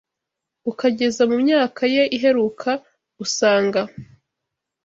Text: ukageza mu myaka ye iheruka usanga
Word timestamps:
ukageza 0.71 1.21
mu 1.29 1.35
myaka 1.45 1.81
ye 1.93 2.03
iheruka 2.17 2.69
usanga 3.23 3.81